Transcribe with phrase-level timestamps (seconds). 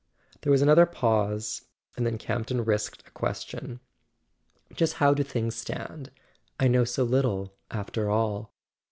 [0.41, 1.65] There was another pause,
[1.95, 3.81] and then Campton risked a question.
[4.73, 6.09] "Just how do things stand?
[6.59, 8.51] I know so little, after all."